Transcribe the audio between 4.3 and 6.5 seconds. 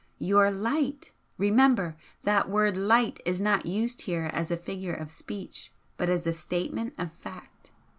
as a figure of speech but as a